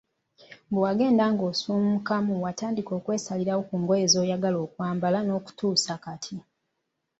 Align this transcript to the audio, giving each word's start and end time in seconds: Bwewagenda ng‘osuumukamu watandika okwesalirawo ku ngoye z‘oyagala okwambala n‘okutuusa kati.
Bwewagenda 0.71 1.23
ng‘osuumukamu 1.33 2.33
watandika 2.45 2.91
okwesalirawo 2.99 3.61
ku 3.69 3.75
ngoye 3.81 4.05
z‘oyagala 4.11 4.57
okwambala 4.65 5.19
n‘okutuusa 5.23 5.93
kati. 6.03 6.35